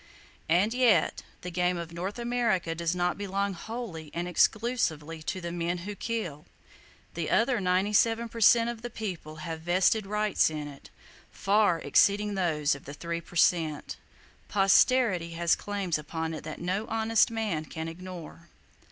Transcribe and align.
And 0.49 0.73
yet, 0.73 1.21
the 1.41 1.51
game 1.51 1.77
of 1.77 1.91
North 1.93 2.17
America 2.17 2.73
does 2.73 2.95
not 2.95 3.19
belong 3.19 3.53
wholly 3.53 4.09
and 4.15 4.27
exclusively 4.27 5.21
to 5.21 5.39
the 5.39 5.51
men 5.51 5.77
who 5.85 5.93
kill! 5.93 6.47
The 7.13 7.29
other 7.29 7.61
ninety 7.61 7.93
seven 7.93 8.27
per 8.27 8.41
cent 8.41 8.67
of 8.67 8.81
the 8.81 8.89
People 8.89 9.35
have 9.45 9.61
vested 9.61 10.07
rights 10.07 10.49
in 10.49 10.67
it, 10.67 10.89
far 11.29 11.77
exceeding 11.77 12.33
those 12.33 12.73
of 12.73 12.85
the 12.85 12.95
three 12.95 13.21
per 13.21 13.35
cent. 13.35 13.97
Posterity 14.49 15.33
has 15.33 15.55
claims 15.55 15.99
upon 15.99 16.33
it 16.33 16.43
that 16.45 16.59
no 16.59 16.87
honest 16.87 17.29
man 17.29 17.65
can 17.65 17.87
ignore. 17.87 18.49